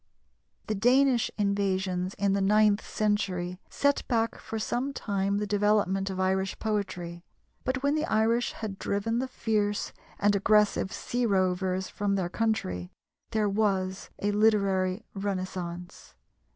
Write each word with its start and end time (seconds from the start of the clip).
The 0.65 0.73
Danish 0.73 1.29
invasions 1.37 2.15
in 2.15 2.33
the 2.33 2.41
ninth 2.41 2.83
century 2.83 3.59
set 3.69 4.01
back 4.07 4.39
for 4.39 4.57
some 4.57 4.93
time 4.93 5.37
the 5.37 5.45
development 5.45 6.09
of 6.09 6.19
Irish 6.19 6.57
poetry, 6.57 7.23
but, 7.63 7.83
when 7.83 7.93
the 7.93 8.05
Irish 8.05 8.53
had 8.53 8.79
driven 8.79 9.19
the 9.19 9.27
fierce 9.27 9.93
and 10.17 10.35
aggressive 10.35 10.91
sea 10.91 11.27
rovers 11.27 11.87
from 11.87 12.15
their 12.15 12.29
country, 12.29 12.91
there 13.29 13.47
was 13.47 14.09
a 14.17 14.31
literary 14.31 15.05
renascence. 15.13 16.15